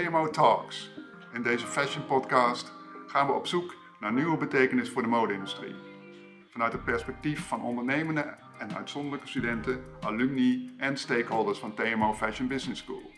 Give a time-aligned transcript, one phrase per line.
[0.00, 0.90] TMO Talks.
[1.32, 2.72] In deze fashion podcast
[3.06, 5.74] gaan we op zoek naar nieuwe betekenis voor de mode-industrie.
[6.50, 12.82] Vanuit het perspectief van ondernemende en uitzonderlijke studenten, alumni en stakeholders van TMO Fashion Business
[12.82, 13.12] School.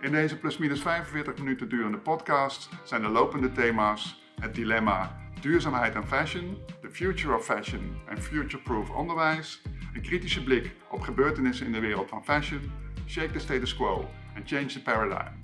[0.00, 6.06] In deze plus-minus 45 minuten durende podcast zijn de lopende thema's het dilemma duurzaamheid en
[6.06, 9.62] fashion, the future of fashion en future-proof onderwijs,
[9.94, 12.72] een kritische blik op gebeurtenissen in de wereld van fashion,
[13.06, 15.39] shake the status quo en change the paradigm.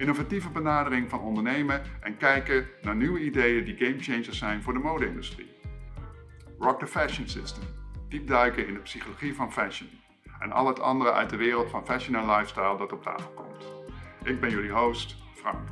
[0.00, 5.50] Innovatieve benadering van ondernemen en kijken naar nieuwe ideeën die gamechangers zijn voor de mode-industrie.
[6.58, 7.64] Rock the Fashion System.
[8.08, 9.90] Diep duiken in de psychologie van fashion.
[10.38, 13.64] En al het andere uit de wereld van fashion en lifestyle dat op tafel komt.
[14.22, 15.68] Ik ben jullie host, Frank.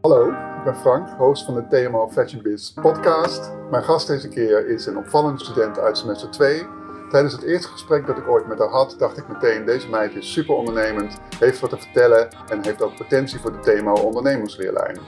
[0.00, 3.52] Hallo, ik ben Frank, host van de TMO Fashion Biz podcast.
[3.70, 6.81] Mijn gast deze keer is een opvallende student uit semester 2.
[7.12, 10.14] Tijdens het eerste gesprek dat ik ooit met haar had, dacht ik meteen: deze meid
[10.14, 14.98] is super ondernemend, heeft wat te vertellen en heeft ook potentie voor de TMO ondernemersleerlijn.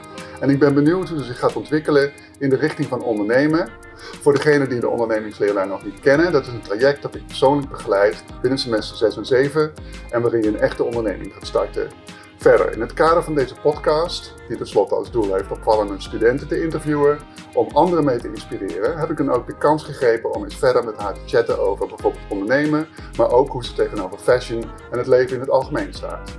[0.41, 3.69] En ik ben benieuwd hoe ze zich gaat ontwikkelen in de richting van ondernemen.
[3.95, 7.69] Voor degenen die de ondernemingsleerlijn nog niet kennen, dat is een traject dat ik persoonlijk
[7.69, 9.73] begeleid binnen semester 6 en 7
[10.11, 11.89] en waarin je een echte onderneming gaat starten.
[12.45, 16.63] Verder, in het kader van deze podcast, die tenslotte als doel heeft opvallende studenten te
[16.63, 17.19] interviewen,
[17.55, 20.85] om anderen mee te inspireren, heb ik dan ook de kans gegeven om eens verder
[20.85, 25.07] met haar te chatten over bijvoorbeeld ondernemen, maar ook hoe ze tegenover fashion en het
[25.07, 26.39] leven in het algemeen staat.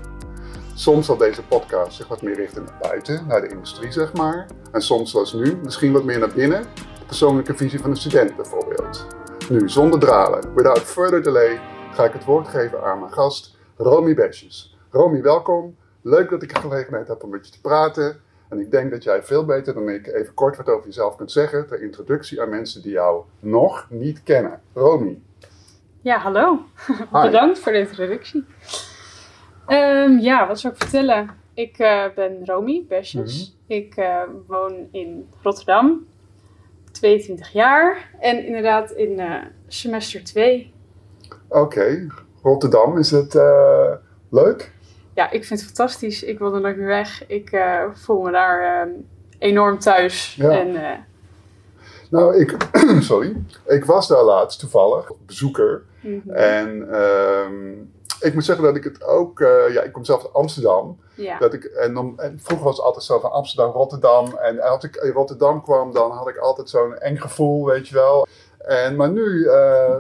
[0.73, 4.47] Soms zal deze podcast zich wat meer richten naar buiten, naar de industrie zeg maar,
[4.71, 6.61] en soms zoals nu misschien wat meer naar binnen,
[6.99, 9.07] de persoonlijke visie van een student bijvoorbeeld.
[9.49, 11.59] Nu, zonder dralen, without further delay,
[11.91, 14.77] ga ik het woord geven aan mijn gast, Romy Besjes.
[14.89, 15.75] Romy, welkom.
[16.07, 18.19] Leuk dat ik de gelegenheid heb om met je te praten.
[18.49, 21.31] En ik denk dat jij veel beter dan ik even kort wat over jezelf kunt
[21.31, 24.61] zeggen ter introductie aan mensen die jou nog niet kennen.
[24.73, 25.19] Romy.
[26.01, 26.59] Ja, hallo.
[27.11, 28.45] Bedankt voor de introductie.
[29.67, 31.29] Ehm, ja, wat zou ik vertellen?
[31.53, 33.57] Ik uh, ben Romy Besjes.
[33.67, 33.79] Mhm.
[33.79, 36.07] Ik uh, woon in Rotterdam,
[36.91, 40.73] 22 jaar en inderdaad in uh, semester 2.
[41.47, 42.07] Oké,
[42.41, 43.91] Rotterdam, is het eh,
[44.29, 44.73] leuk?
[45.15, 46.23] Ja, ik vind het fantastisch.
[46.23, 47.27] Ik wil er nooit meer weg.
[47.27, 48.89] Ik eh, voel me daar ehm,
[49.39, 50.35] enorm thuis.
[50.35, 50.49] Ja.
[50.49, 50.97] En, eh,
[52.09, 52.55] Nou, ik,
[52.99, 55.83] sorry, ik was daar laatst toevallig, bezoeker.
[56.01, 56.29] mhm.
[56.29, 57.71] En ehm,
[58.19, 60.99] ik moet zeggen dat ik het ook, eh, ja, ik kom zelf uit Amsterdam.
[61.15, 61.37] ja.
[61.37, 64.37] Dat ik, en, dan, en vroeger was het altijd zo van Amsterdam, Rotterdam.
[64.37, 67.95] En als ik in Rotterdam kwam, dan had ik altijd zo'n eng gevoel, weet je
[67.95, 68.27] wel.
[68.57, 69.49] En, maar nu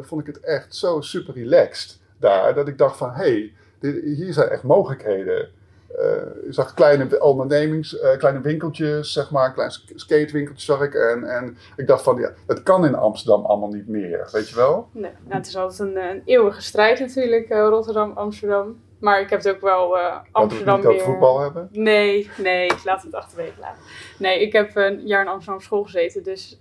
[0.01, 3.53] vond ik het echt zo super relaxed daar, dat ik dacht van, hé, hey,
[3.93, 5.49] hier zijn echt mogelijkheden.
[5.97, 6.13] Eh
[6.47, 10.93] ik zag kleine ondernemings, eh, kleine winkeltjes, zeg maar, kleine sk- skatewinkeltjes zag ik.
[10.93, 14.55] En, en ik dacht van, ja, het kan in Amsterdam allemaal niet meer, weet je
[14.55, 14.87] wel?
[14.91, 18.79] Nee, nou, het is altijd een, een eeuwige strijd natuurlijk, eh, Rotterdam, Amsterdam.
[18.99, 20.99] Maar ik heb het ook wel Laten we Amsterdam niet weer...
[21.01, 21.69] voetbal hebben.
[21.71, 23.81] Nee, nee, laten we het achterwege laten.
[24.19, 26.23] Nee, ik heb een jaar in Amsterdam op school gezeten.
[26.23, 26.59] Dus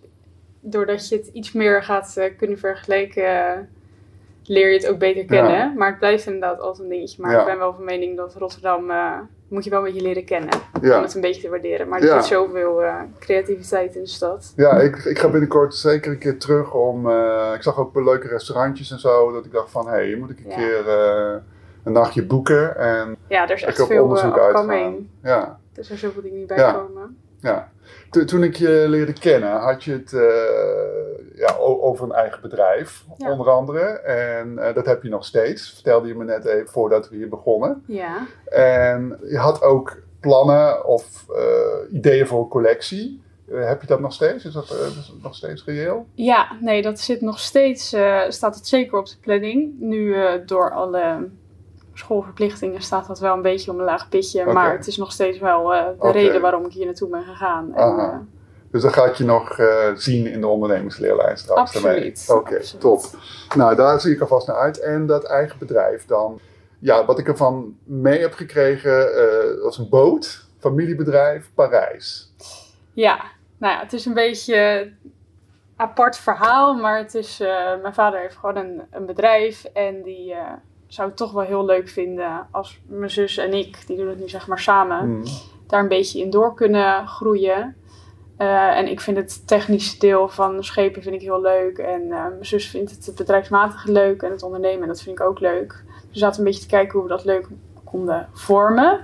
[0.61, 3.69] doordat je het iets meer gaat kunnen vergelijken,
[4.45, 5.53] leer je het ook beter kennen.
[5.53, 5.73] Ja.
[5.77, 7.23] Maar het blijft inderdaad altijd een dingetje.
[7.23, 7.41] Maar Ja.
[7.41, 9.13] ik ben wel van mening dat Rotterdam eh,
[9.49, 10.55] moet je wel een beetje leren kennen.
[10.83, 11.89] Om het een beetje te waarderen.
[11.89, 14.53] Maar er zit zoveel eh, creativiteit in de stad.
[14.57, 17.11] Ja, ik, ik ga binnenkort zeker een keer terug om.
[17.11, 19.33] eh, ik zag ook leuke restaurantjes en zo.
[19.33, 20.89] Dat ik dacht van hé, hey, hier moet ik een keer
[21.85, 22.77] een nachtje boeken.
[22.79, 25.09] En Ja, er is echt veel onderzoek uh, uitgaan.
[25.23, 26.73] Ja, Er zijn zoveel dingen die bij Ja.
[26.73, 27.17] komen.
[27.41, 27.73] ja.
[28.11, 30.13] To- toen ik je leerde kennen, had je het
[31.35, 33.31] ja, over een eigen bedrijf, Ja.
[33.31, 33.81] onder andere.
[34.01, 37.29] En eh, dat heb je nog steeds, vertelde je me net even voordat we hier
[37.29, 37.83] begonnen.
[37.87, 38.27] Ja.
[38.45, 43.23] En je had ook plannen of eh, ideeën voor een collectie.
[43.49, 44.45] Eh, heb je dat nog steeds?
[44.45, 46.07] Is dat, is dat nog steeds reëel?
[46.15, 47.89] Ja, nee, dat zit nog steeds,
[48.29, 49.75] staat het zeker op de planning.
[49.79, 51.29] Nu door alle
[51.95, 54.45] schoolverplichtingen staat dat wel een beetje op een laag pitje.
[54.45, 55.67] Maar het is nog steeds wel
[56.01, 57.75] de reden waarom ik hier naartoe ben gegaan.
[57.75, 58.29] En.
[58.75, 61.61] Dus dat ga ik je nog eh, zien in de ondernemingsleerlijn straks.
[61.61, 62.27] Absoluut.
[62.29, 63.05] Oké, top.
[63.57, 64.81] Nou, daar zie ik alvast naar uit.
[64.81, 66.41] En dat eigen bedrijf dan.
[66.79, 72.33] Ja, wat ik ervan mee heb gekregen eh was een boot, familiebedrijf, Parijs.
[72.93, 73.25] ja,
[73.59, 74.91] nou ja, het is een beetje
[75.77, 76.75] apart verhaal.
[76.75, 79.65] Maar het is, eh, mijn vader heeft gewoon een, een bedrijf.
[79.65, 80.35] En die
[80.87, 84.21] zou het toch wel heel leuk vinden als mijn zus en ik, die doen het
[84.21, 84.99] nu zeg maar samen.
[84.99, 85.23] Hmm.
[85.67, 87.77] daar een beetje in door kunnen groeien.
[88.37, 91.79] Eh, en ik vind het technische deel van schepen vind ik heel leuk.
[91.79, 95.25] En eh, mijn zus vindt het, het bedrijfsmatige leuk en het ondernemen, dat vind ik
[95.25, 95.83] ook leuk.
[95.87, 97.47] Dus we zaten een beetje te kijken hoe we dat leuk
[97.85, 99.01] konden vormen.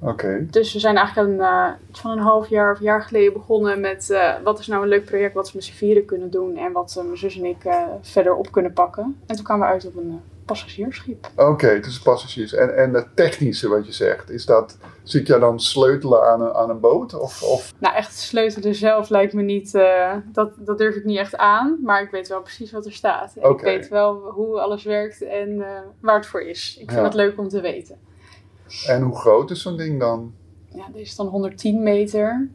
[0.00, 0.46] Oké.
[0.50, 4.20] Dus we zijn eigenlijk een, eh, van een half jaar of jaar geleden begonnen met
[4.44, 7.02] wat is nou een leuk project wat we met z'n vieren kunnen doen en wat
[7.04, 7.62] mijn zus en ik
[8.00, 9.20] verder op kunnen pakken.
[9.26, 11.28] En toen kwamen we uit op een passagiersschip.
[11.36, 12.52] Oké, het is passagiers.
[12.54, 16.52] En, en het technische wat je zegt, is dat, zit je dan sleutelen aan een,
[16.54, 17.14] aan een boot?
[17.20, 17.72] Of, of?
[17.78, 21.78] Nou, echt sleutelen zelf lijkt me niet, uh, dat, dat durf ik niet echt aan.
[21.82, 23.34] Maar ik weet wel precies wat er staat.
[23.36, 23.50] En.
[23.50, 25.66] Ik weet wel hoe alles werkt en uh,
[26.00, 26.72] waar het voor is.
[26.80, 27.04] Ik vind Ja.
[27.06, 27.96] het leuk om te weten.
[28.86, 30.34] En hoe groot is zo'n ding dan?
[30.74, 32.48] Ja, deze is dan 110 meter.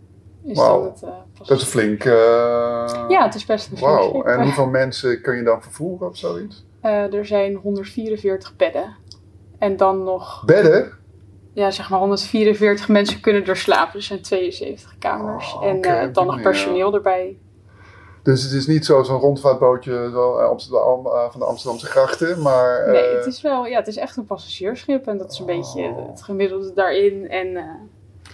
[0.44, 0.82] Is Wauw.
[0.82, 2.04] dan het, eh, pas- Dat is flink.
[2.04, 4.26] eh, Ja, het is best een flink schip.
[4.26, 6.66] En hoeveel mensen kun je dan vervoeren of zoiets?
[6.82, 8.96] Eh, er zijn 144 bedden.
[9.60, 10.92] En dan nog, Bedden?
[11.54, 13.96] ja, zeg maar 144 mensen kunnen er slapen.
[13.96, 15.54] Er zijn 72 kamers.
[15.54, 17.38] Oh, en eh, dan nog personeel erbij.
[18.24, 22.92] Dus het is niet zo- zo'n rondvaartbootje zo, eh, Amsterdam, van de Amsterdamse grachten, maar...
[22.92, 25.08] Nee, het is wel, ja, het is echt een passagiersschip.
[25.08, 26.08] En dat is een beetje Oh.
[26.10, 27.30] het gemiddelde daarin.
[27.30, 27.58] En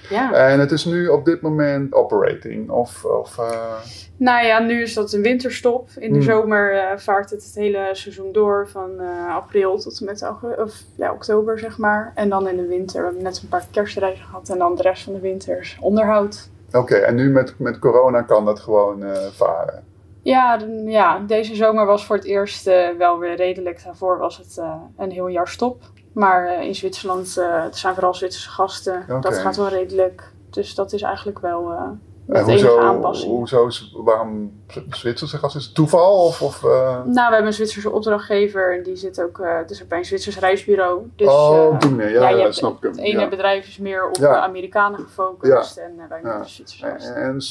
[0.09, 0.33] ja.
[0.33, 3.05] En het is nu op dit moment operating, of...
[3.05, 3.75] of eh,
[4.17, 5.89] Nou ja, nu is dat een winterstop.
[5.97, 6.27] In de Hmm.
[6.27, 8.67] zomer eh, vaart het het hele seizoen door.
[8.69, 12.11] Van eh, april tot en met of, ja, oktober, zeg maar.
[12.15, 12.99] En dan in de winter.
[12.99, 14.49] We hebben net een paar kerstreizen gehad.
[14.49, 16.49] En dan de rest van de winter is onderhoud.
[16.71, 19.83] Oké, en nu met, met corona kan dat gewoon varen?
[20.21, 22.63] Ja, ja, deze zomer was voor het eerst
[22.97, 23.83] wel weer redelijk.
[23.83, 24.61] Daarvoor was het
[24.97, 25.81] een heel jaar stop.
[26.13, 29.05] Maar eh, in Zwitserland, eh het zijn vooral Zwitserse gasten.
[29.21, 30.31] Dat gaat wel redelijk.
[30.49, 31.89] Dus dat is eigenlijk wel eh,
[32.27, 33.31] enige hoezo, aanpassing.
[33.31, 34.51] hoezo, is- waarom
[34.89, 35.55] Zwitserse gas?
[35.55, 36.25] Is het toeval?
[36.25, 36.69] Of, of, eh,
[37.03, 38.77] Nou, we hebben een Zwitserse opdrachtgever.
[38.77, 41.01] En die zit ook, eh dus bij een Zwitsers reisbureau.
[41.15, 42.11] Dus, oh, eh, die manier.
[42.11, 43.29] Ja, ja, snap ik Het ene Ja.
[43.29, 45.77] bedrijf is meer op eh, Amerikanen gefocust.
[45.77, 46.81] En uh, wij meer Zwitsers.
[46.81, 47.15] En, gasten.
[47.15, 47.41] en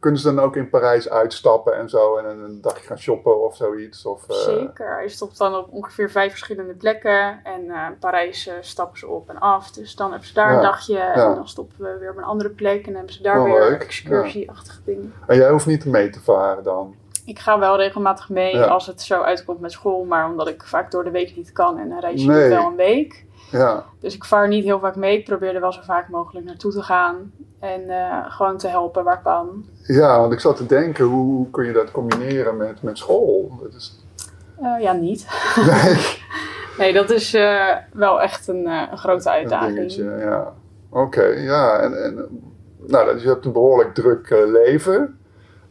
[0.00, 3.56] kunnen ze dan ook in Parijs uitstappen en zo en een, dagje gaan shoppen of
[3.56, 4.06] zoiets?
[4.06, 4.94] Of, eh, Zeker.
[4.94, 7.40] Hij stopt dan op ongeveer vijf verschillende plekken.
[7.44, 9.70] En eh Parijs eh, stappen ze op en af.
[9.70, 10.94] Dus dan hebben ze daar Ja, een dagje.
[10.94, 11.12] ja.
[11.28, 12.78] En dan stoppen we weer op een andere plek.
[12.78, 15.12] En dan hebben ze daar Oh, weer excursieachtige dingen.
[15.26, 16.94] En jij hoeft niet mee te varen dan?
[17.24, 18.64] Ik ga wel regelmatig mee Ja.
[18.64, 20.04] als het zo uitkomt met school.
[20.04, 21.78] Maar omdat ik vaak door de week niet kan.
[21.78, 22.48] En dan reis je Nee.
[22.48, 23.24] wel een week.
[23.50, 25.18] Ja, Dus ik vaar niet heel vaak mee.
[25.18, 27.32] Ik probeer er wel zo vaak mogelijk naartoe te gaan.
[27.60, 29.64] En eh, gewoon te helpen waar kan.
[29.82, 33.58] ja want ik zat te denken, hoe, kun je dat combineren met, met school?
[33.62, 33.98] Dat is,
[34.62, 35.26] Eh, ja, niet.
[35.70, 36.18] nee,
[36.78, 39.74] Nee, dat is eh, wel echt een, een grote een uitdaging.
[39.74, 40.52] dingetje, ja.
[40.90, 41.78] Oké, ja.
[41.78, 42.28] En, en,
[42.86, 45.18] nou, dus je hebt een behoorlijk druk leven.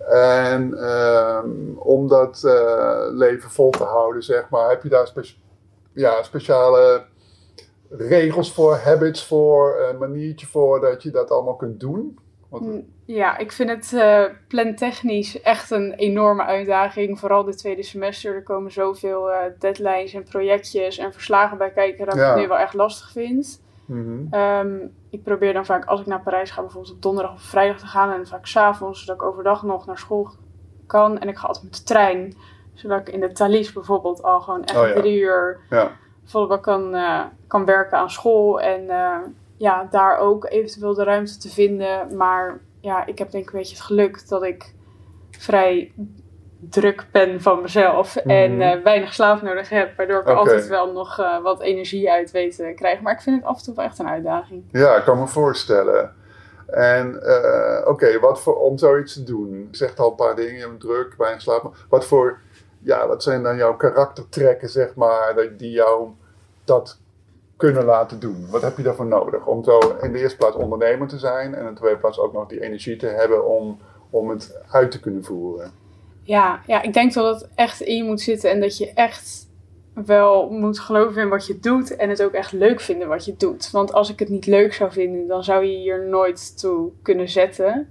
[0.10, 2.42] En ehm, om dat
[3.14, 5.34] leven vol te houden, zeg maar, heb je daar spe-
[5.94, 7.04] ja, speciale
[7.90, 12.20] regels voor, habits voor, een maniertje voor dat je dat allemaal kunt doen?
[12.50, 17.20] Mm, Ja, ik vind het eh plantechnisch echt een enorme uitdaging.
[17.20, 18.36] Vooral dit tweede semester.
[18.36, 22.48] Er komen zoveel eh, deadlines en projectjes en verslagen bij kijken dat ik het nu
[22.48, 23.62] wel echt lastig vind.
[23.86, 24.34] Mhm.
[24.34, 24.78] Ehm,
[25.10, 27.86] ik probeer dan vaak, als ik naar Parijs ga, bijvoorbeeld op donderdag of vrijdag te
[27.86, 28.12] gaan.
[28.12, 30.30] En vaak s'avonds, zodat ik overdag nog naar school
[30.88, 31.20] kan.
[31.20, 32.34] En ik ga altijd met de trein.
[32.74, 34.94] Zodat ik in de Thalys bijvoorbeeld al gewoon echt Oh ja.
[34.94, 35.92] drie uur Ja,
[36.32, 38.62] bak kan, eh, kan werken aan school.
[38.62, 39.18] En eh,
[39.58, 42.16] ja, daar ook eventueel de ruimte te vinden.
[42.18, 44.74] Maar ja, ik heb denk ik een beetje het geluk dat ik
[45.32, 45.92] vrij
[46.70, 48.16] druk ben van mezelf.
[48.16, 48.62] En Mhm.
[48.62, 49.98] eh, weinig slaap nodig heb.
[49.98, 53.04] Waardoor ik altijd wel nog wat energie uit weet te krijgen.
[53.04, 54.64] Maar ik vind het af en toe wel echt een uitdaging.
[54.72, 56.14] ja, ik kan me voorstellen.
[56.68, 57.16] En
[57.88, 59.68] oké, wat voor om zoiets te doen?
[59.72, 61.76] Je zegt al een paar dingen, je druk, weinig slaap.
[61.90, 62.40] Wat voor,
[62.80, 66.10] ja, wat zijn dan jouw karaktertrekken, zeg maar, die jou
[66.70, 67.00] dat
[67.58, 68.50] kunnen laten doen?
[68.50, 69.46] Wat heb je daarvoor nodig?
[69.46, 72.34] Om zo in de eerste plaats ondernemer te zijn en in de tweede plaats ook
[72.34, 75.72] nog die energie te hebben om, om het uit te kunnen voeren.
[76.24, 78.50] Ja, ja, ik denk dat het echt in je moet zitten.
[78.50, 79.48] En dat je echt
[79.94, 81.96] wel moet geloven in wat je doet.
[81.96, 83.72] En het ook echt leuk vinden wat je doet.
[83.72, 87.30] Want als ik het niet leuk zou vinden, dan zou je hier nooit toe kunnen
[87.30, 87.90] zetten.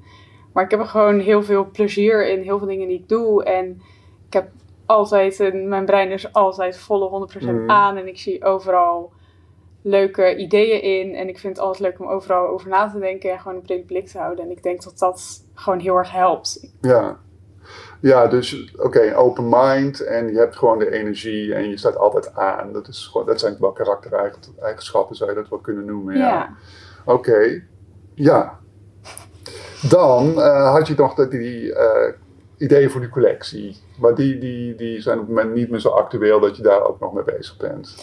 [0.52, 2.42] Maar ik heb er gewoon heel veel plezier in.
[2.42, 3.44] Heel veel dingen die ik doe.
[3.44, 3.82] En
[4.26, 4.50] ik heb
[4.88, 7.70] altijd, een, mijn brein is altijd volle 100% Mhm.
[7.70, 7.96] aan.
[7.96, 9.12] En ik zie overal
[9.82, 11.14] leuke ideeën in.
[11.14, 13.30] En ik vind het altijd leuk om overal over na te denken.
[13.30, 14.44] En gewoon een brede blik te houden.
[14.44, 16.72] En ik denk dat dat gewoon heel erg helpt.
[16.80, 17.18] Ja.
[18.00, 22.34] Ja, dus oké, open mind en je hebt gewoon de energie en je staat altijd
[22.34, 22.72] aan.
[22.72, 26.16] Dat, is gewoon, dat zijn wel karaktereigenschappen, zou je dat wel kunnen noemen.
[26.16, 26.28] Ja.
[26.28, 26.54] ja.
[27.04, 27.62] Oké,
[28.14, 28.58] ja.
[29.88, 32.12] Dan eh, had je nog die eh,
[32.58, 33.76] ideeën voor die collectie.
[34.00, 36.82] Maar die, die, die zijn op het moment niet meer zo actueel dat je daar
[36.82, 37.94] ook nog mee bezig bent.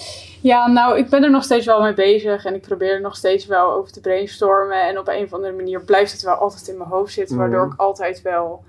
[0.42, 3.16] Ja, nou, ik ben er nog steeds wel mee bezig en ik probeer er nog
[3.16, 4.88] steeds wel over te brainstormen.
[4.88, 7.64] En op een of andere manier blijft het wel altijd in mijn hoofd zitten, waardoor
[7.66, 7.74] Mhm.
[7.74, 8.64] ik altijd wel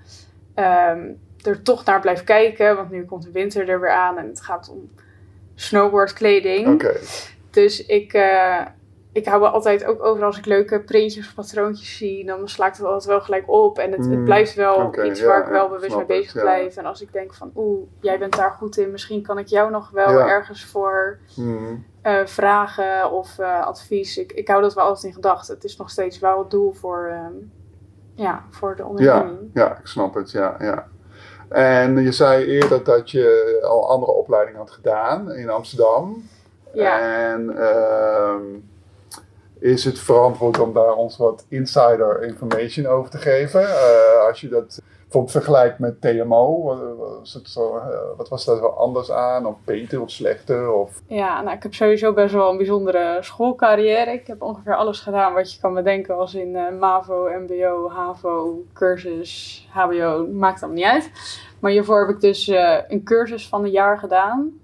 [0.53, 1.05] ehm,
[1.43, 2.75] er toch naar blijf kijken.
[2.75, 4.89] Want nu komt de winter er weer aan en het gaat om
[5.55, 6.67] snowboardkleding.
[6.73, 6.97] Oké,
[7.51, 8.61] Dus ik, eh,
[9.17, 12.65] ik hou wel altijd ook over als ik leuke printjes of patroontjes zie, dan sla
[12.67, 13.79] ik het altijd wel gelijk op.
[13.79, 16.33] En het, het Mm, blijft wel iets ja, waar ik wel bewust mee het, bezig
[16.33, 16.41] ja.
[16.41, 16.75] blijf.
[16.77, 19.71] En als ik denk van, oeh, jij bent daar goed in, misschien kan ik jou
[19.71, 20.27] nog wel Ja.
[20.27, 21.85] ergens voor Hmm.
[22.01, 24.17] eh, vragen of eh, advies.
[24.17, 25.55] Ik, ik hou dat wel altijd in gedachten.
[25.55, 27.33] Het is nog steeds wel het doel voor, ehm,
[28.15, 29.49] ja, voor de onderneming.
[29.53, 30.87] ja, ik snap het, ja, ja.
[31.49, 36.23] En je zei eerder dat je al andere opleidingen had gedaan in Amsterdam.
[36.73, 36.99] Ja.
[37.29, 38.41] En ehm,
[39.59, 43.61] is het verantwoord om daar ons wat insider information over te geven?
[43.61, 46.79] Eh, als je dat bijvoorbeeld vergelijkt met TMO, wat,
[47.19, 49.45] was het zo, eh, wat was daar wel anders aan?
[49.45, 50.71] Of beter of slechter?
[50.71, 54.11] Of, Ja, nou, ik heb sowieso best wel een bijzondere schoolcarrière.
[54.11, 58.63] Ik heb ongeveer alles gedaan wat je kan bedenken, als in eh, MAVO, MBO, HAVO,
[58.73, 61.11] cursus, HBO, maakt allemaal niet uit.
[61.59, 62.47] Maar hiervoor heb ik dus
[62.87, 64.59] een cursus van een jaar gedaan.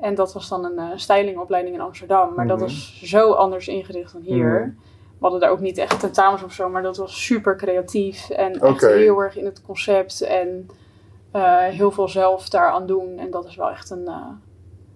[0.00, 2.34] En dat was dan een eh, stylingopleiding in Amsterdam.
[2.34, 2.66] Maar dat Mhm.
[2.66, 4.60] was zo anders ingericht dan hier.
[4.60, 4.70] Mhm.
[5.18, 8.30] We hadden daar ook niet echt tentamens of zo, maar dat was super creatief.
[8.30, 10.20] En echt heel erg in het concept.
[10.20, 10.66] En
[11.32, 13.18] eh, heel veel zelf daaraan doen.
[13.18, 14.26] En dat is wel echt een, eh,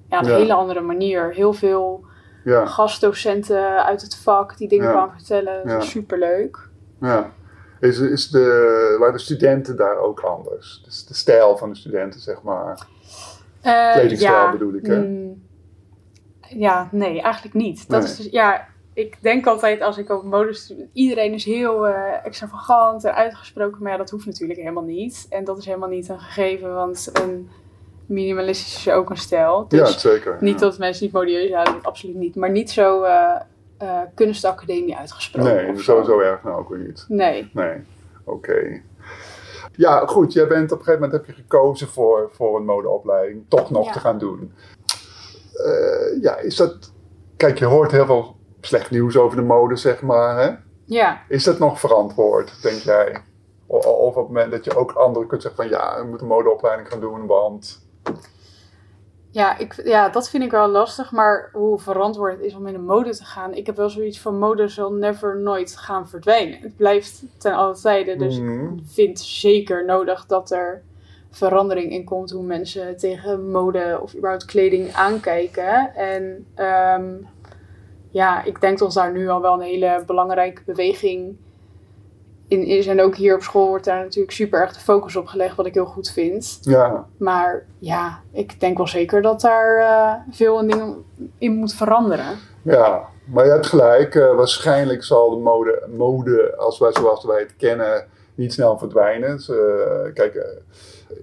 [0.08, 0.36] ja, een Ja.
[0.36, 1.32] hele andere manier.
[1.34, 2.04] Heel veel
[2.44, 5.66] ja, gastdocenten uit het vak die dingen kwamen vertellen.
[5.66, 6.68] Dat was super leuk.
[7.00, 7.30] ja.
[7.80, 10.82] Is, is de, waren de studenten daar ook anders?
[10.84, 12.86] Dus de stijl van de studenten, zeg maar.
[13.62, 14.98] Kledingstijl bedoel ik, hè?
[15.00, 15.42] mm,
[16.48, 17.88] ja, nee, eigenlijk niet.
[17.88, 18.10] Dat Nee.
[18.10, 23.04] is dus, ja, ik denk altijd als ik over studeer, iedereen is heel eh, extravagant
[23.04, 25.26] en uitgesproken, maar ja, dat hoeft natuurlijk helemaal niet.
[25.30, 27.48] En dat is helemaal niet een gegeven, want een
[28.06, 29.66] minimalistisch is ook een stijl.
[29.68, 30.36] Ja, Dus zeker.
[30.40, 30.66] niet ja.
[30.66, 32.36] dat mensen niet modieus zijn, absoluut niet.
[32.36, 33.40] Maar niet zo eh,
[33.78, 35.54] eh, kunstacademie uitgesproken.
[35.54, 37.04] Nee, zo, zo erg nou ook weer niet.
[37.08, 37.50] Nee.
[37.52, 37.76] Nee,
[38.24, 38.80] oké.
[39.76, 40.32] Ja, goed.
[40.32, 43.86] Jij bent op een gegeven moment heb je gekozen voor, voor een modeopleiding toch nog
[43.86, 43.92] Ja.
[43.92, 44.52] te gaan doen.
[45.52, 46.92] Eh, ja, is dat...
[47.36, 50.36] Kijk, je hoort heel veel slecht nieuws over de mode, zeg maar.
[50.42, 50.50] Hè?
[50.84, 53.22] Ja, Is dat nog verantwoord, denk jij?
[53.66, 55.72] Of op het moment dat je ook anderen kunt zeggen van...
[55.72, 57.81] Ja, we moeten een modeopleiding gaan doen, want...
[59.34, 61.12] Ja, ik, ja, dat vind ik wel lastig.
[61.12, 63.54] Maar hoe verantwoord het is om in de mode te gaan.
[63.54, 66.58] Ik heb wel zoiets van mode zal never nooit gaan verdwijnen.
[66.60, 68.16] Het blijft ten alle tijde.
[68.16, 68.62] Dus Mhm.
[68.76, 70.82] ik vind zeker nodig dat er
[71.30, 72.30] verandering in komt.
[72.30, 75.94] Hoe mensen tegen mode of überhaupt kleding aankijken.
[75.94, 77.12] En ehm,
[78.10, 81.36] ja, ik denk dat daar nu al wel een hele belangrijke beweging
[82.52, 82.86] in is.
[82.86, 85.56] En ook hier op school wordt daar natuurlijk super erg de focus op gelegd.
[85.56, 86.58] Wat ik heel goed vind.
[86.60, 91.04] Ja, Maar ja, ik denk wel zeker dat daar eh, veel in dingen
[91.38, 92.38] in moet veranderen.
[92.62, 93.10] ja.
[93.24, 94.14] Maar je hebt gelijk.
[94.14, 99.36] eh, waarschijnlijk zal de mode, mode als wij, zoals wij het kennen niet snel verdwijnen.
[99.36, 99.50] Dus,
[100.14, 100.46] kijk,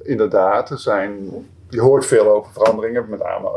[0.03, 1.29] inderdaad, er zijn,
[1.69, 3.49] je hoort veel over veranderingen, met name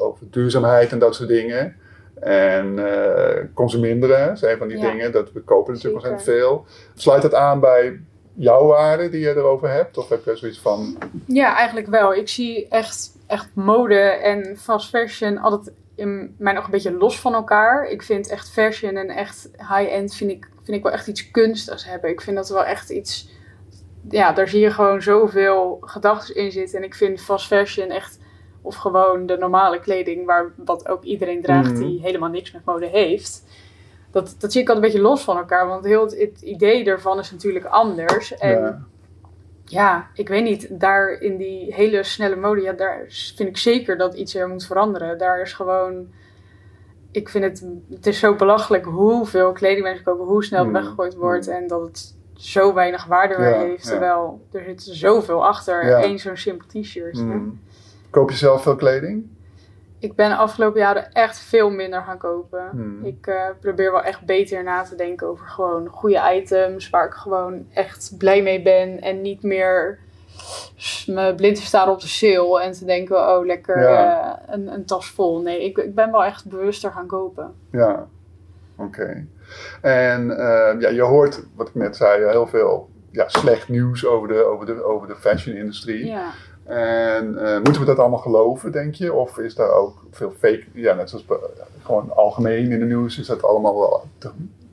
[0.00, 1.76] over duurzaamheid en dat soort dingen.
[2.20, 4.90] En eh consuminderen zijn van die Ja.
[4.90, 5.12] dingen.
[5.12, 6.66] Dat, we kopen natuurlijk ontzettend veel.
[6.94, 8.00] Sluit dat aan bij
[8.34, 9.98] jouw waarden die je erover hebt?
[9.98, 12.14] Of heb je zoiets van, Ja, eigenlijk wel.
[12.14, 17.20] Ik zie echt, echt mode en fast fashion altijd in mij nog een beetje los
[17.20, 17.84] van elkaar.
[17.84, 21.84] Ik vind echt fashion en echt high-end vind ik, vind ik wel echt iets kunstigs
[21.84, 22.10] hebben.
[22.10, 23.28] Ik vind dat wel echt iets...
[24.08, 26.78] Ja, daar zie je gewoon zoveel gedachten in zitten.
[26.78, 28.18] En ik vind fast fashion echt...
[28.62, 31.80] Of gewoon de normale kleding, waar, wat ook iedereen draagt Mhm.
[31.80, 33.44] die helemaal niks met mode heeft.
[34.10, 35.66] Dat, dat zie ik altijd een beetje los van elkaar.
[35.68, 38.36] Want heel het, het idee ervan is natuurlijk anders.
[38.38, 38.80] En ja,
[39.64, 43.98] ja, ik weet niet, daar in die hele snelle mode, ja, daar vind ik zeker
[43.98, 45.18] dat iets er moet veranderen.
[45.18, 46.08] Daar is gewoon,
[47.10, 50.74] ik vind het, het is zo belachelijk hoeveel kleding mensen kopen, hoe snel het Mm,
[50.74, 53.84] weggegooid wordt en dat het zo weinig waarde meer Ja, heeft.
[53.84, 53.90] ja.
[53.90, 57.14] Terwijl er zit zoveel achter één zo'n simpel t-shirt.
[57.16, 57.60] mm.
[58.10, 59.26] Koop je zelf veel kleding?
[59.98, 62.68] Ik ben de afgelopen jaren echt veel minder gaan kopen.
[62.70, 63.04] Hmm.
[63.04, 67.12] Ik eh, probeer wel echt beter na te denken over gewoon goede items waar ik
[67.12, 69.00] gewoon echt blij mee ben.
[69.00, 69.98] En niet meer
[71.06, 74.38] me blind te staan op de sale en te denken, oh lekker Ja.
[74.46, 75.40] eh, een, een tas vol.
[75.40, 77.54] Nee, ik, ik ben wel echt bewuster gaan kopen.
[77.72, 78.06] Ja,
[78.76, 79.26] oké.
[79.80, 84.28] En eh, ja, je hoort, wat ik net zei, heel veel ja, slecht nieuws over
[84.28, 86.06] de, over de, over de fashion-industrie.
[86.06, 86.30] Ja.
[86.70, 89.12] En eh, moeten we dat allemaal geloven, denk je?
[89.12, 91.38] Of is daar ook veel fake, ja, net zoals bij-
[91.82, 94.30] gewoon algemeen in de nieuws, is dat allemaal wel te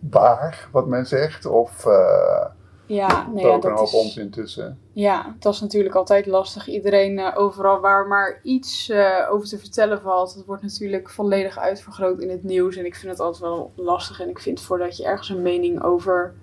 [0.10, 1.46] waar wat men zegt?
[1.46, 2.46] Of eh
[2.86, 4.80] Ja, nee, er ja, dat is, onzin tussen?
[4.94, 6.68] ja, dat is natuurlijk altijd lastig.
[6.68, 11.58] Iedereen eh, overal waar maar iets eh, over te vertellen valt, dat wordt natuurlijk volledig
[11.60, 12.76] uitvergroot in het nieuws.
[12.76, 14.22] En ik vind het altijd wel lastig.
[14.22, 16.34] En ik vind voordat je ergens een mening over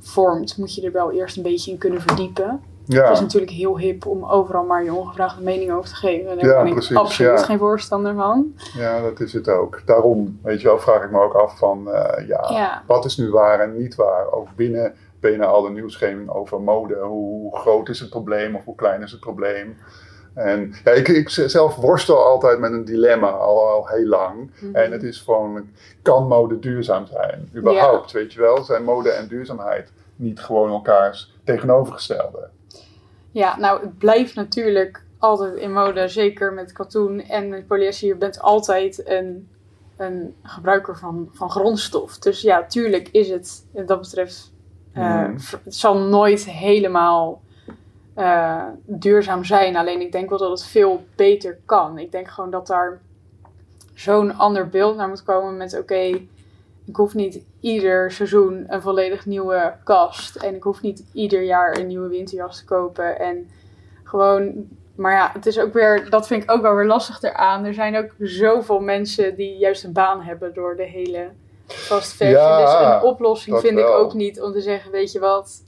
[0.00, 2.60] vormt, moet je er wel eerst een beetje in kunnen verdiepen.
[2.86, 3.02] Ja.
[3.04, 6.30] Het is natuurlijk heel hip om overal maar je ongevraagde mening over te geven.
[6.30, 7.44] En daar Ja, ben ik precies, absoluut ja.
[7.44, 8.54] geen voorstander van.
[8.76, 9.82] ja, dat is het ook.
[9.86, 13.30] Daarom, weet je wel, vraag ik me ook af van, eh, ja, wat is nu
[13.30, 14.32] waar en niet waar?
[14.32, 16.94] Ook binnen, binnen al de nieuwsgeving over mode.
[16.94, 19.76] Hoe groot is het probleem of hoe klein is het probleem?
[20.34, 24.50] En ja, ik, ik zelf worstel altijd met een dilemma al, al heel lang.
[24.60, 24.74] Mhm.
[24.74, 25.68] En het is gewoon,
[26.02, 27.50] kan mode duurzaam zijn?
[27.56, 28.62] Überhaupt, weet je wel?
[28.62, 32.48] Zijn mode en duurzaamheid niet gewoon elkaars tegenovergestelde?
[33.34, 38.08] Ja, nou, het blijft natuurlijk altijd in mode, zeker met katoen en met polyester.
[38.08, 39.48] Je bent altijd een,
[39.96, 42.18] een gebruiker van, van grondstof.
[42.18, 44.52] Dus ja, tuurlijk is het, wat dat betreft,
[45.40, 47.42] v- het zal nooit helemaal
[48.14, 49.76] eh, duurzaam zijn.
[49.76, 51.98] Alleen ik denk wel dat het veel beter kan.
[51.98, 53.00] Ik denk gewoon dat daar
[53.94, 56.00] zo'n ander beeld naar moet komen met oké,
[56.84, 60.36] ik hoef niet ieder seizoen een volledig nieuwe kast.
[60.36, 63.18] En ik hoef niet ieder jaar een nieuwe winterjas te kopen.
[63.18, 63.50] En
[64.04, 67.64] gewoon, maar ja, het is ook weer, dat vind ik ook wel weer lastig eraan.
[67.64, 71.28] Er zijn ook zoveel mensen die juist een baan hebben door de hele
[71.66, 72.38] fast fashion.
[72.40, 75.62] Ja, dus een oplossing vind ik ook niet om te zeggen, weet je wat,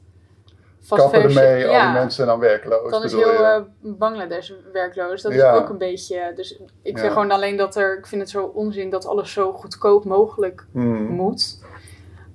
[0.81, 5.23] fast Kappen ermee, al die ja, mensen dan werkloos, dan is heel eh, Bangladesh werkloos.
[5.23, 5.53] Dat Ja.
[5.55, 6.33] is ook een beetje.
[6.35, 7.09] Dus ik vind Ja.
[7.09, 7.99] gewoon alleen dat er.
[7.99, 11.07] Ik vind het zo onzin dat alles zo goedkoop mogelijk Hmm.
[11.07, 11.65] moet.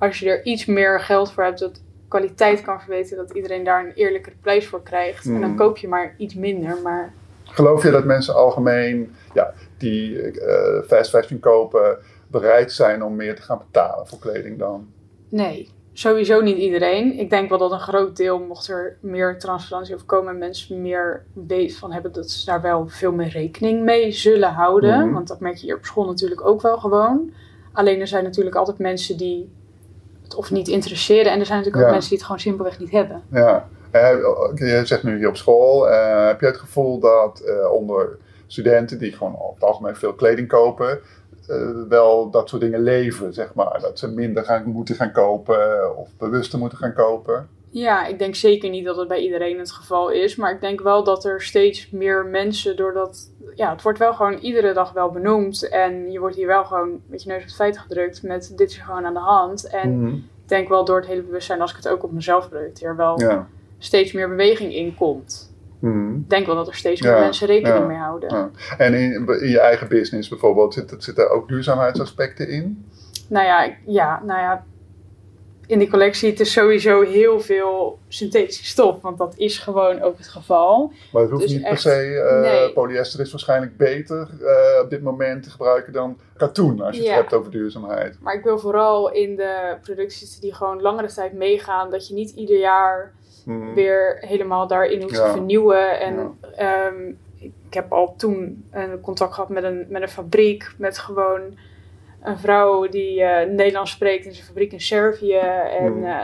[0.02, 3.86] Als je er iets meer geld voor hebt, dat kwaliteit kan verbeteren, dat iedereen daar
[3.86, 5.26] een eerlijkere prijs voor krijgt.
[5.26, 5.56] En dan Hmm.
[5.58, 6.78] koop je maar iets minder.
[6.84, 13.16] Maar Geloof je dat mensen algemeen ja, die eh, fast fashion kopen bereid zijn om
[13.16, 14.88] meer te gaan betalen voor kleding dan?
[15.30, 17.20] nee, sowieso niet iedereen.
[17.20, 20.82] Ik denk wel dat een groot deel, mocht er meer transparantie over komen en mensen
[20.82, 25.00] meer weet van hebben, dat ze daar wel veel meer rekening mee zullen houden.
[25.06, 25.14] Mhm.
[25.14, 27.32] Want dat merk je hier op school natuurlijk ook wel gewoon.
[27.74, 29.52] Alleen er zijn natuurlijk altijd mensen die
[30.36, 31.32] of niet interesseren.
[31.32, 33.22] En er zijn natuurlijk ook mensen die het gewoon simpelweg niet hebben.
[33.32, 33.68] Ja.
[33.92, 34.12] Eh,
[34.54, 38.98] je zegt nu hier op school, eh, heb je het gevoel dat eh, onder studenten
[38.98, 41.00] die gewoon over het algemeen veel kleding kopen,
[41.90, 43.80] wel dat soort dingen leven, zeg maar?
[43.82, 47.48] Dat ze minder gaan, moeten gaan kopen of bewuster moeten gaan kopen?
[47.74, 50.36] Ja, ik denk zeker niet dat het bij iedereen het geval is.
[50.36, 53.30] Maar ik denk wel dat er steeds meer mensen, doordat.
[53.56, 55.70] Ja, het wordt wel gewoon iedere dag wel benoemd.
[55.70, 58.24] En je wordt hier wel gewoon met je neus op het feit gedrukt.
[58.24, 59.68] Met dit is gewoon aan de hand.
[59.68, 60.16] En Mhm.
[60.16, 63.20] ik denk wel door het hele bewustzijn, als ik het ook op mezelf projecteer, wel
[63.20, 63.48] Ja.
[63.78, 65.54] steeds meer beweging in komt.
[65.80, 66.16] Mhm.
[66.16, 68.30] Ik denk wel dat er steeds meer Ja, mensen rekening ja, mee houden.
[68.30, 68.50] ja.
[68.78, 72.86] En in, in je eigen business bijvoorbeeld, zitten zit er ook duurzaamheidsaspecten in?
[73.28, 74.66] Nou ja, ja, nou ja.
[75.72, 79.02] In die collectie, het is sowieso heel veel synthetische stof.
[79.02, 80.92] Want dat is gewoon ook het geval.
[81.12, 81.92] Maar het hoeft Dus niet per se,
[82.30, 82.74] eh, nee.
[82.74, 87.10] polyester is waarschijnlijk beter eh, op dit moment te gebruiken dan katoen als je Ja.
[87.12, 88.18] het hebt over duurzaamheid.
[88.22, 92.30] Maar ik wil vooral in de producties die gewoon langere tijd meegaan, dat je niet
[92.32, 93.14] ieder jaar
[93.46, 93.74] Mhm.
[93.74, 95.26] weer helemaal daarin hoeft Ja.
[95.26, 96.00] te vernieuwen.
[96.00, 96.86] En Ja.
[96.86, 97.08] ehm,
[97.38, 101.42] ik heb al toen een contact gehad met een, met een fabriek, met gewoon
[102.24, 105.38] een vrouw die eh, Nederlands spreekt in zijn fabriek in Servië.
[105.80, 106.04] En Hmm.
[106.04, 106.24] eh,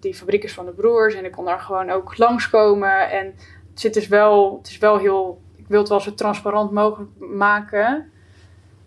[0.00, 3.10] die fabriek is van de broers en ik kon daar gewoon ook langskomen.
[3.10, 3.26] En
[3.70, 7.10] het, zit dus wel, het is wel heel, ik wil het wel zo transparant mogelijk
[7.18, 8.10] maken.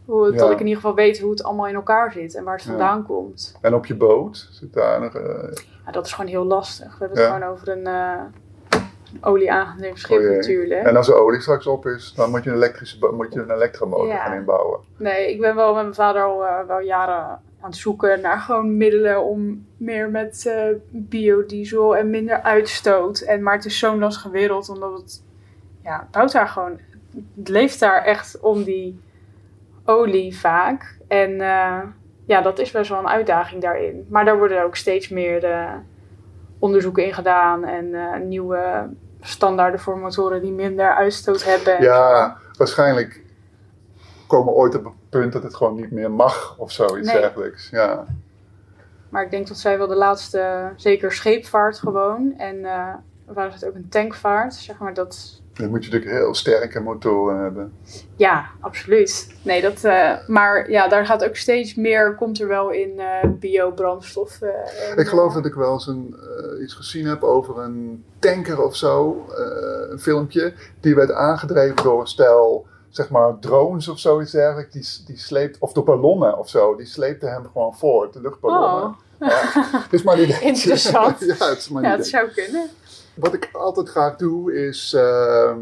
[0.05, 0.37] Hoe, Ja.
[0.37, 2.63] Dat ik in ieder geval weet hoe het allemaal in elkaar zit en waar het
[2.63, 2.69] Ja.
[2.69, 3.57] vandaan komt.
[3.61, 5.13] En op je boot zit daar nog.
[5.15, 5.51] eh,
[5.85, 6.91] Ja, dat is gewoon heel lastig.
[6.91, 7.87] We hebben het gewoon over een
[9.21, 10.86] olie aangedreven schip Oh natuurlijk.
[10.86, 13.51] en als de olie straks op is, dan moet je een, elektrische, moet je een
[13.51, 14.17] elektromotor Ja.
[14.25, 14.80] gaan inbouwen.
[14.97, 17.23] Nee, ik ben wel met mijn vader al eh, wel jaren
[17.62, 23.19] aan het zoeken naar gewoon middelen om meer met eh, biodiesel en minder uitstoot.
[23.19, 25.23] En, maar het is zo'n lastige wereld, omdat het,
[25.84, 26.80] ja, het houdt daar gewoon,
[27.38, 28.99] het leeft daar echt om die
[29.86, 30.97] olie vaak.
[31.08, 31.80] En eh,
[32.25, 34.06] ja, dat is best wel een uitdaging daarin.
[34.10, 35.39] Maar daar worden ook steeds meer
[36.59, 38.89] onderzoeken in gedaan en eh, nieuwe
[39.21, 41.81] standaarden voor motoren die minder uitstoot hebben.
[41.81, 43.23] Ja, waarschijnlijk
[44.27, 47.21] komen we ooit op het punt dat het gewoon niet meer mag of zoiets Nee.
[47.21, 47.69] dergelijks.
[47.69, 48.05] Ja.
[49.09, 52.33] Maar ik denk dat zij wel de laatste, zeker scheepvaart gewoon.
[52.37, 52.93] En eh
[53.25, 55.41] waar is het ook een tankvaart, zeg maar dat...
[55.57, 57.73] Dan moet je natuurlijk heel sterke motoren hebben.
[58.15, 59.27] Ja, absoluut.
[59.41, 59.83] Nee, dat...
[59.83, 64.41] eh, maar ja, daar gaat ook steeds meer, komt er wel in eh biobrandstof.
[64.41, 66.15] eh, Ik geloof eh, dat ik wel eens een,
[66.57, 71.75] eh, iets gezien heb over een tanker of zo, eh, een filmpje, die werd aangedreven
[71.83, 76.37] door een stel, zeg maar, drones of zoiets dergelijks, die, die sleept, of door ballonnen
[76.37, 78.83] of zo, die sleepten hem gewoon voort, de luchtballonnen.
[78.83, 79.29] Oh, Ja,
[79.81, 81.19] het is maar niet Interessant.
[81.39, 82.69] ja, het is maar ja, het zou kunnen.
[83.15, 84.93] Wat ik altijd graag doe is.
[84.93, 85.60] ehm,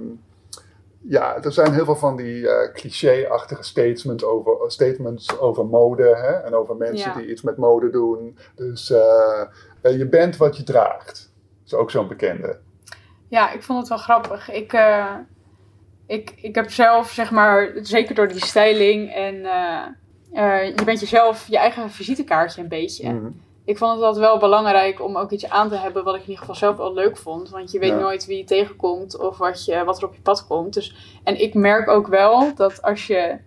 [1.06, 6.32] ja, er zijn heel veel van die eh, cliché-achtige statements over, statements over mode hè,
[6.32, 7.18] en over mensen Ja.
[7.18, 8.38] die iets met mode doen.
[8.56, 9.42] Dus eh,
[9.82, 11.32] eh, je bent wat je draagt.
[11.64, 12.60] Dat is ook zo'n bekende.
[13.28, 14.52] Ja, ik vond het wel grappig.
[14.52, 14.74] Ik,
[16.08, 19.36] ik, ik heb zelf, zeg maar, zeker door die styling en
[20.76, 23.14] je bent jezelf je eigen visitekaartje een beetje.
[23.14, 23.30] Mhm.
[23.66, 26.28] Ik vond het altijd wel belangrijk om ook iets aan te hebben wat ik in
[26.28, 27.50] ieder geval zelf wel leuk vond.
[27.50, 28.00] Want je weet Ja.
[28.00, 30.74] nooit wie je tegenkomt of wat, je, wat er op je pad komt.
[30.74, 33.38] Dus, en ik merk ook wel dat als je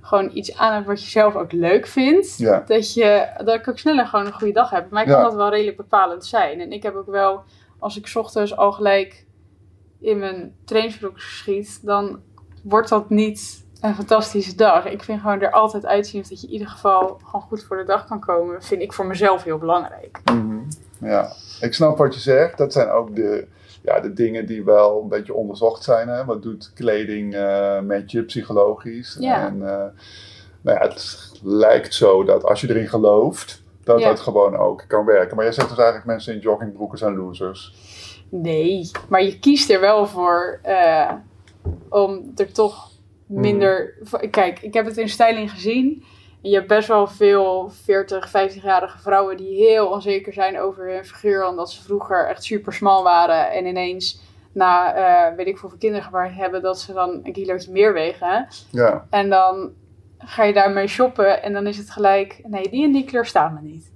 [0.00, 2.62] gewoon iets aan hebt wat je zelf ook leuk vindt, Ja.
[2.66, 4.90] dat, je, dat ik ook sneller gewoon een goede dag heb.
[4.90, 5.14] Maar ik Ja.
[5.14, 6.60] kan dat wel redelijk bepalend zijn.
[6.60, 7.42] En ik heb ook wel,
[7.78, 9.26] als ik 's ochtends al gelijk
[10.00, 12.20] in mijn trainingsbroek schiet, dan
[12.62, 14.86] wordt dat niet een fantastische dag.
[14.86, 17.84] Ik vind gewoon er altijd uitzien dat je in ieder geval gewoon goed voor de
[17.84, 18.62] dag kan komen.
[18.62, 20.20] Vind ik voor mezelf heel belangrijk.
[20.24, 20.58] Mhm.
[21.00, 22.58] Ja, ik snap wat je zegt.
[22.58, 23.46] Dat zijn ook de,
[23.82, 26.08] ja, de dingen die wel een beetje onderzocht zijn.
[26.08, 26.24] Hè?
[26.24, 29.16] Wat doet kleding eh, met je psychologisch?
[29.20, 29.46] Ja.
[29.46, 29.84] En eh,
[30.60, 34.08] nou ja, het lijkt zo dat als je erin gelooft, dat Ja.
[34.08, 35.36] dat gewoon ook kan werken.
[35.36, 37.74] Maar jij zegt dus eigenlijk mensen in joggingbroeken zijn losers.
[38.28, 41.12] Nee, maar je kiest er wel voor eh,
[41.88, 42.90] om er toch
[43.26, 43.94] minder.
[44.30, 46.04] Kijk, ik heb het in styling gezien.
[46.42, 51.04] En je hebt best wel veel 40, 50-jarige vrouwen die heel onzeker zijn over hun
[51.04, 51.46] figuur.
[51.46, 53.50] Omdat ze vroeger echt super smal waren.
[53.50, 57.72] En ineens na eh, weet ik hoeveel kinderen gebaard hebben, dat ze dan een kilootje
[57.72, 58.48] meer wegen.
[58.70, 59.72] Ja, En dan
[60.18, 63.52] ga je daarmee shoppen en dan is het gelijk, nee, die en die kleur staat
[63.52, 63.92] me niet.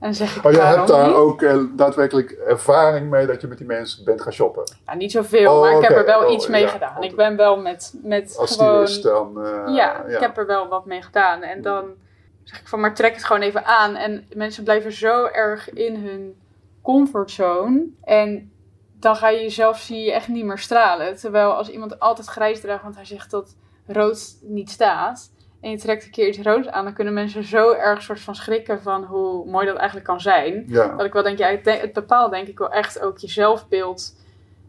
[0.00, 1.16] En zeg ik, oh, jij waarom hebt daar niet?
[1.16, 4.62] ook eh, daadwerkelijk ervaring mee dat je met die mensen bent gaan shoppen.
[4.86, 6.00] Nou, niet zoveel, Oh, maar ik heb oké.
[6.00, 6.68] er wel Oh, iets mee ja.
[6.68, 7.02] gedaan.
[7.02, 8.88] Ik ben wel met, met Als gewoon...
[8.88, 9.44] stylist dan.
[9.44, 11.42] eh, ja, ik heb er wel wat mee gedaan.
[11.42, 11.84] En dan
[12.42, 13.94] zeg ik van, maar trek het gewoon even aan.
[13.94, 16.36] En mensen blijven zo erg in hun
[16.82, 17.84] comfortzone.
[18.04, 18.52] En
[18.98, 21.16] dan ga je jezelf, zie je echt niet meer stralen.
[21.16, 25.30] Terwijl als iemand altijd grijs draagt, want hij zegt dat rood niet staat.
[25.64, 28.34] En je trekt een keer iets roods aan, dan kunnen mensen zo erg soort van
[28.34, 30.64] schrikken van hoe mooi dat eigenlijk kan zijn.
[30.66, 33.18] Ja, Dat ik wel denk, ja, het, de- het bepaalt denk ik wel echt ook
[33.18, 34.16] je zelfbeeld.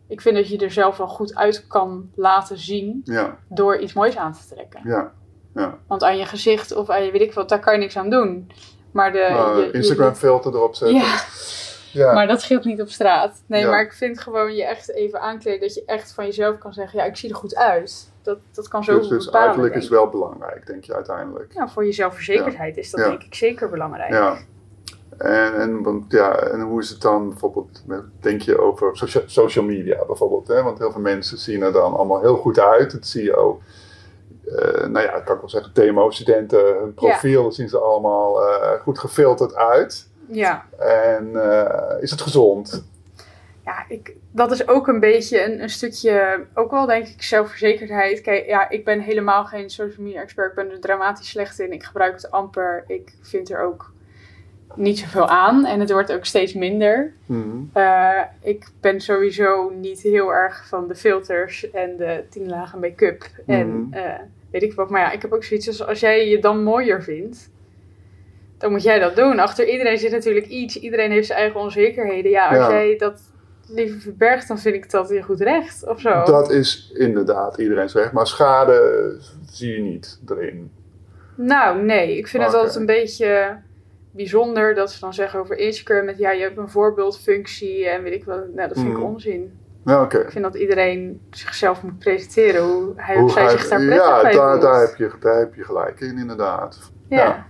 [0.08, 3.94] Ik vind dat je er zelf wel goed uit kan laten zien ja, door iets
[3.94, 4.82] moois aan te trekken.
[4.84, 5.12] ja.
[5.88, 8.10] Want aan je gezicht of aan je weet ik wat, daar kan je niks aan
[8.10, 8.52] doen.
[8.92, 10.98] Maar de Nou, je- je- Instagram filter erop zetten.
[10.98, 11.04] Ja,
[11.96, 12.14] Ja.
[12.14, 13.42] maar dat scheelt niet op straat.
[13.48, 13.70] Nee, Ja.
[13.70, 17.00] maar ik vind gewoon je echt even aankleden dat je echt van jezelf kan zeggen,
[17.00, 18.12] ja, ik zie er goed uit.
[18.22, 21.54] Dat, dat kan zo dus dus bepalen, is wel belangrijk, denk je uiteindelijk.
[21.54, 24.12] Ja, voor je zelfverzekerdheid is dat denk ik zeker belangrijk.
[24.12, 24.38] Ja.
[25.18, 27.84] En, en, want, ja, en hoe is het dan bijvoorbeeld,
[28.20, 30.48] denk je over socia- social media bijvoorbeeld?
[30.48, 30.64] Hè?
[30.64, 32.92] Want heel veel mensen zien er dan allemaal heel goed uit.
[32.92, 33.62] Dat zie je ook.
[34.46, 39.00] eh, nou ja, kan ik wel zeggen, TMO-studenten, hun profiel, zien ze allemaal eh, goed
[39.00, 40.10] gefilterd uit.
[40.28, 40.66] Ja.
[40.80, 42.86] En eh, is het gezond?
[43.66, 48.22] Ja, ik, dat is ook een beetje een, een stukje, ook wel denk ik, zelfverzekerdheid.
[48.22, 50.50] Kijk, ja, ik ben helemaal geen social media expert.
[50.50, 51.72] Ik ben er dramatisch slecht in.
[51.72, 52.84] Ik gebruik het amper.
[52.88, 53.94] Ik vind er ook
[54.76, 55.66] niet zoveel aan.
[55.66, 57.14] En het wordt ook steeds minder.
[57.26, 57.58] Mhm.
[57.74, 63.26] Eh, ik ben sowieso niet heel erg van de filters en de tien lagen make-up.
[63.46, 63.94] En Mhm.
[63.94, 64.20] eh,
[64.52, 64.90] weet ik wat.
[64.90, 67.50] Maar ja, ik heb ook zoiets als als jij je dan mooier vindt,
[68.58, 69.40] dan moet jij dat doen.
[69.40, 70.80] Achter iedereen zit natuurlijk iets.
[70.80, 72.32] Iedereen heeft zijn eigen onzekerheden.
[72.32, 72.70] Ja, als Ja.
[72.72, 73.22] jij dat
[73.68, 75.88] liever verbergt, dan vind ik dat je goed recht.
[75.88, 76.24] Of zo.
[76.24, 80.72] Dat is inderdaad iedereen zegt, maar schade zie je niet erin.
[81.36, 82.18] Nou, nee.
[82.18, 82.62] Ik vind het Oké.
[82.62, 83.58] altijd een beetje
[84.12, 88.14] bijzonder dat ze dan zeggen over Instagram met ja, je hebt een voorbeeldfunctie en weet
[88.14, 88.54] ik wat.
[88.54, 89.60] Nou, dat vind ik onzin.
[89.86, 90.18] Ja, oké.
[90.20, 94.22] Ik vind dat iedereen zichzelf moet presenteren, hoe hij of zij zich daar prettig ja,
[94.22, 94.62] bij daar, voelt.
[94.62, 96.92] daar, heb je, daar heb je gelijk in, inderdaad.
[97.10, 97.18] ja.
[97.18, 97.46] ja.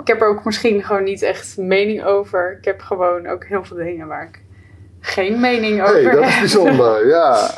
[0.00, 2.56] Ik heb er ook misschien gewoon niet echt mening over.
[2.58, 4.42] Ik heb gewoon ook heel veel dingen waar ik
[5.00, 6.24] geen mening over hey, dat heb.
[6.24, 7.50] is bijzonder, ja.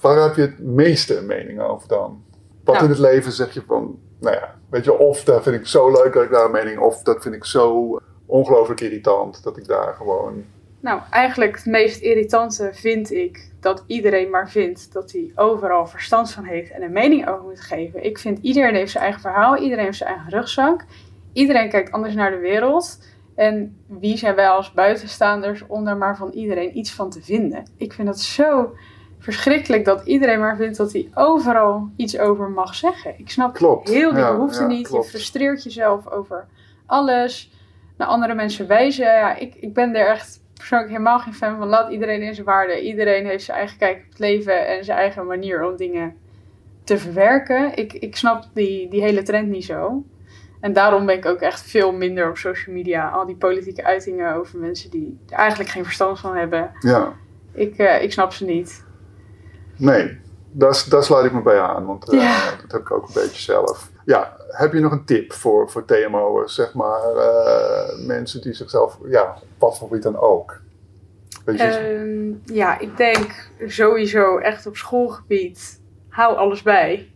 [0.00, 2.22] Waar heb je het meeste mening over dan?
[2.64, 2.84] Wat Nou.
[2.86, 5.90] in het leven zeg je van, nou ja, weet je, of dat vind ik zo
[5.90, 9.66] leuk dat ik daar een mening, of dat vind ik zo ongelooflijk irritant dat ik
[9.66, 10.44] daar gewoon.
[10.80, 16.30] Nou, eigenlijk het meest irritante vind ik dat iedereen maar vindt dat hij overal verstand
[16.30, 18.04] van heeft en een mening over moet geven.
[18.04, 20.84] Ik vind iedereen heeft zijn eigen verhaal, iedereen heeft zijn eigen rugzak.
[21.32, 22.98] Iedereen kijkt anders naar de wereld.
[23.34, 27.66] En wie zijn wij als buitenstaanders om daar maar van iedereen iets van te vinden?
[27.76, 28.74] Ik vind dat zo
[29.18, 33.18] verschrikkelijk dat iedereen maar vindt dat hij overal iets over mag zeggen.
[33.18, 34.88] Ik snap Klopt, heel die ja, behoefte ja, niet.
[34.88, 35.04] klopt.
[35.04, 36.46] Je frustreert jezelf over
[36.86, 37.52] alles.
[37.96, 39.04] Naar andere mensen wijzen.
[39.06, 41.68] Ja, ik, ik ben er echt persoonlijk helemaal geen fan van.
[41.68, 42.80] Laat iedereen in zijn waarde.
[42.82, 46.16] Iedereen heeft zijn eigen kijk op het leven en zijn eigen manier om dingen
[46.84, 47.76] te verwerken.
[47.76, 50.04] Ik, ik snap die, die hele trend niet zo.
[50.60, 53.08] En daarom ben ik ook echt veel minder op social media.
[53.08, 56.70] Al die politieke uitingen over mensen die er eigenlijk geen verstand van hebben.
[56.78, 57.12] Ja,
[57.52, 58.84] Ik, eh, ik snap ze niet.
[59.76, 60.18] nee,
[60.50, 62.50] daar, daar sluit ik me bij aan, want eh, Ja.
[62.62, 63.90] dat heb ik ook een beetje zelf.
[64.04, 68.98] Ja, heb je nog een tip voor, voor TMO'ers, zeg maar, eh, mensen die zichzelf,
[69.08, 70.60] ja, wat voor gebied dan ook,
[71.56, 75.80] Ehm, ja, ik denk sowieso echt op schoolgebied.
[76.08, 77.10] Hou alles bij.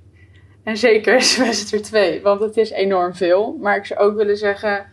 [0.63, 3.57] En zeker semester 2, want het is enorm veel.
[3.61, 4.87] Maar ik zou ook willen zeggen,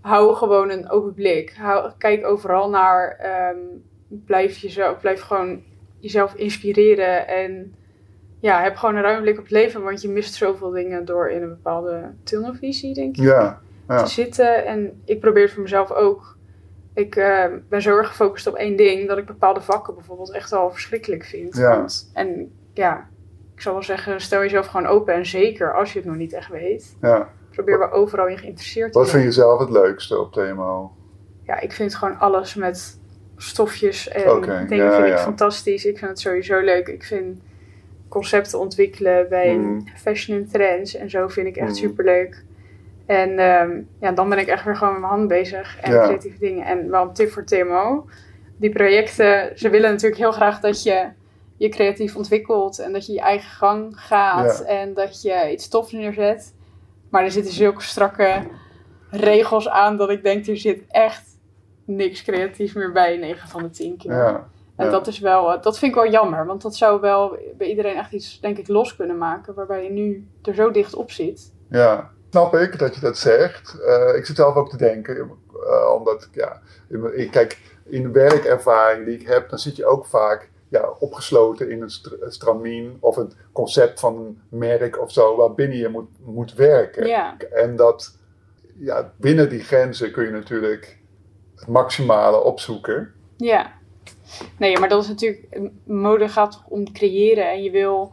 [0.00, 1.54] hou gewoon een open blik.
[1.58, 3.16] Hou, kijk overal naar.
[3.18, 3.58] ehm,
[4.08, 5.62] blijf, jezelf, blijf gewoon
[5.98, 7.28] jezelf inspireren.
[7.28, 7.74] En
[8.40, 9.82] ja, heb gewoon een ruime blik op het leven.
[9.82, 14.10] Want je mist zoveel dingen door in een bepaalde tunnelvisie, denk ik ja, ja, te
[14.10, 14.66] zitten.
[14.66, 16.38] En ik probeer het voor mezelf ook.
[16.94, 20.50] Ik eh, ben zo erg gefocust op één ding dat ik bepaalde vakken bijvoorbeeld echt
[20.50, 21.56] wel verschrikkelijk vind.
[21.56, 21.76] Ja.
[21.76, 23.08] Want, en ja,
[23.60, 25.14] ik zal wel zeggen, stel jezelf gewoon open.
[25.14, 27.28] En zeker als je het nog niet echt weet, ja.
[27.50, 30.92] probeer wel overal in geïnteresseerd te Wat vind je zelf het leukste op TMO?
[31.46, 32.98] Ja, ik vind gewoon alles met
[33.36, 35.84] stofjes en Oké, dingen ja, vind ik fantastisch.
[35.84, 36.88] Ik vind het sowieso leuk.
[36.88, 37.40] Ik vind
[38.08, 39.84] concepten ontwikkelen bij Mm.
[39.96, 41.74] fashion en trends en zo vind ik echt Mm.
[41.74, 42.44] superleuk.
[43.06, 43.70] En ehm,
[44.00, 46.04] ja, dan ben ik echt weer gewoon met mijn hand bezig en Ja.
[46.04, 46.66] creatieve dingen.
[46.66, 48.06] En wel een tip voor TMO.
[48.56, 51.18] Die projecten, ze willen natuurlijk heel graag dat je
[51.60, 54.64] je creatief ontwikkelt en dat je je eigen gang gaat Ja.
[54.64, 56.54] en dat je iets tofs neerzet.
[57.10, 58.42] Maar er zitten zulke strakke
[59.10, 61.38] regels aan dat ik denk, er zit echt
[61.84, 64.12] niks creatief meer bij, 9 van de 10 keer.
[64.12, 64.90] Ja, En ja.
[64.90, 67.96] dat is wel, eh, dat vind ik wel jammer, want dat zou wel bij iedereen
[67.96, 71.52] echt iets, denk ik, los kunnen maken, waarbij je nu er zo dicht op zit.
[71.70, 72.10] ja.
[72.30, 73.80] Snap ik dat je dat zegt.
[73.80, 76.60] Eh, ik zit zelf ook te denken, eh, omdat ik, ja,
[77.12, 81.70] ik, kijk, in de werkervaring die ik heb, dan zit je ook vaak ja, opgesloten
[81.70, 85.88] in een str- een stramien of het concept van een merk of zo, waarbinnen je
[85.88, 87.06] moet, moet werken.
[87.06, 88.18] Ja, En dat,
[88.78, 90.98] ja, binnen die grenzen kun je natuurlijk
[91.56, 93.12] het maximale opzoeken.
[93.36, 93.78] ja.
[94.58, 98.12] Nee, maar dat is natuurlijk, mode gaat toch om creëren en je wil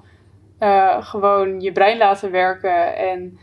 [0.59, 2.95] eh, gewoon je brein laten werken.
[2.95, 3.37] En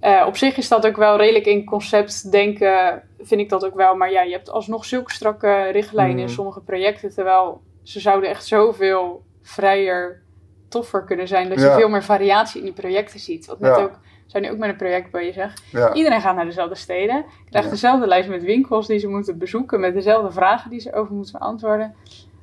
[0.00, 3.74] eh, op zich is dat ook wel redelijk in concept denken, vind ik dat ook
[3.74, 3.94] wel.
[3.94, 6.32] Maar ja, je hebt alsnog zulke strakke richtlijnen in Mhm.
[6.34, 10.22] sommige projecten, terwijl ze zouden echt zoveel vrijer,
[10.68, 11.48] toffer kunnen zijn.
[11.48, 11.76] Dat je Ja.
[11.76, 13.46] veel meer variatie in die projecten ziet.
[13.46, 13.82] Wat net Ja.
[13.82, 13.92] ook,
[14.26, 15.54] zijn nu ook met een project bezig.
[15.72, 17.72] Ja, Iedereen gaat naar dezelfde steden, krijgt Ja.
[17.74, 21.38] dezelfde lijst met winkels die ze moeten bezoeken, met dezelfde vragen die ze over moeten
[21.38, 21.94] beantwoorden.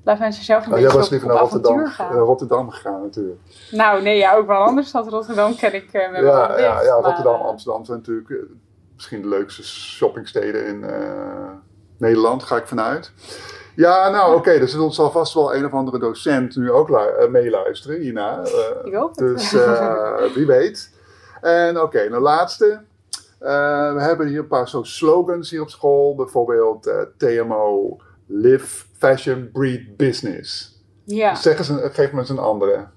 [0.04, 2.14] Laat mensen zelf een Nou, jij beetje was op, liever naar Rotterdam, gaan.
[2.18, 3.40] Rotterdam gegaan natuurlijk.
[3.72, 5.08] Nou, nee, ja, ook wel een andere stad.
[5.08, 7.98] Rotterdam ken ik eh, met mijn Ja, ja, dicht, ja maar, Rotterdam, eh, Amsterdam zijn
[7.98, 8.38] natuurlijk eh,
[8.96, 10.86] misschien de leukste shoppingsteden in
[11.98, 13.12] Nederland, ga ik vanuit.
[13.78, 17.28] Ja, nou oké, er zal zal vast wel een of andere docent nu ook eh,
[17.30, 18.42] meeluisteren hierna.
[18.44, 19.18] eh, Ik hoop het.
[19.18, 20.94] dus eh, wie weet.
[21.42, 22.82] En oké, de laatste.
[23.40, 26.16] We hebben hier een paar zo slogans hier op school.
[26.16, 30.76] Bijvoorbeeld TMO, Live, Fashion, Breed, Business.
[31.04, 32.88] Ja, Zeg eens, een, geef me eens een andere.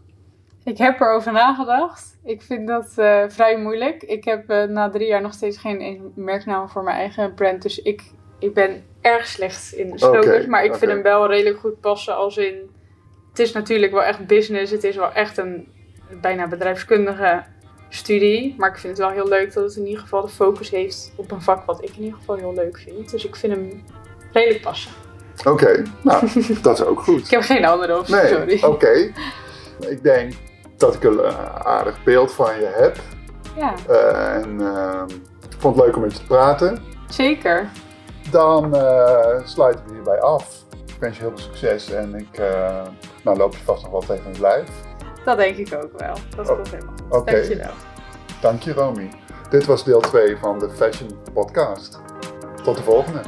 [0.64, 2.18] ik heb erover nagedacht.
[2.24, 2.92] Ik vind dat
[3.32, 4.02] vrij moeilijk.
[4.02, 7.62] Ik heb na drie jaar nog steeds geen een- merknaam voor mijn eigen brand.
[7.62, 8.02] Dus ik,
[8.38, 10.02] ik ben erg slecht in.
[10.02, 12.70] Oké, maar ik vind hem wel redelijk goed passen als in...
[13.30, 14.72] Het is natuurlijk wel echt business.
[14.72, 15.68] Het is wel echt een
[16.20, 17.42] bijna bedrijfskundige
[17.88, 18.54] studie.
[18.58, 21.12] Maar ik vind het wel heel leuk dat het in ieder geval de focus heeft
[21.16, 23.10] op een vak wat ik in ieder geval heel leuk vind.
[23.10, 23.84] Dus ik vind hem
[24.32, 24.90] redelijk passen.
[25.44, 26.28] Oké, nou,
[26.62, 27.24] dat is ook goed.
[27.24, 28.62] Ik heb geen andere optie, Nee, sorry.
[28.62, 29.12] oké.
[29.88, 30.32] Ik denk
[30.76, 32.96] dat ik een eh, aardig beeld van je heb.
[33.56, 35.08] Ja, Eh, en ehm,
[35.50, 36.82] ik vond het leuk om met je te praten.
[37.08, 37.68] zeker.
[38.30, 40.64] Dan eh sluiten we hierbij af.
[40.86, 42.82] Ik wens je heel veel succes en ik eh,
[43.24, 44.68] nou, loop je vast nog wel tegen het lijf.
[45.24, 46.14] Dat denk ik ook wel.
[46.36, 47.16] Dat Oh, komt helemaal goed.
[47.20, 47.32] oké.
[47.32, 47.70] Dankjewel.
[48.40, 49.08] Dank je, Romy.
[49.50, 52.00] Dit was deel 2 van de Fashion Podcast.
[52.62, 53.20] Tot de volgende.